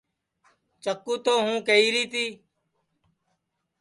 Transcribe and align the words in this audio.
چکُو 0.83 1.13
تو 1.25 1.33
ہوں 1.45 1.57
کیہری 1.67 2.03
تی 2.11 2.25